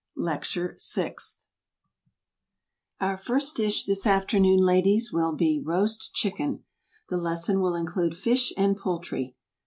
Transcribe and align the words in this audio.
LECTURE 0.15 0.73
SIXTH. 0.79 1.45
Our 2.99 3.15
first 3.15 3.55
dish 3.55 3.85
this 3.85 4.07
afternoon, 4.07 4.57
ladies, 4.57 5.13
will 5.13 5.31
be 5.35 5.61
roast 5.63 6.11
chicken. 6.15 6.63
The 7.09 7.17
lesson 7.17 7.61
will 7.61 7.75
include 7.75 8.17
fish 8.17 8.51
and 8.57 8.75
poultry. 8.75 9.35